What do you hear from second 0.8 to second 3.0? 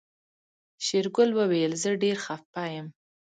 شېرګل وويل زه ډېر خپه يم.